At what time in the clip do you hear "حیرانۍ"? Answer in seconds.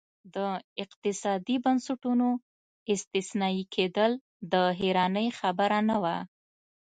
4.79-5.27